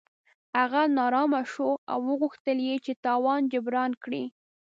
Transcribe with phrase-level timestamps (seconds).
[0.59, 4.23] هغه نا ارامه شو او غوښتل یې چې تاوان جبران کړي.